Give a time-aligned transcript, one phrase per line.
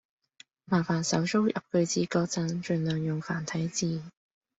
[0.65, 4.01] 麻煩手足入句子嗰陣，盡量用繁體字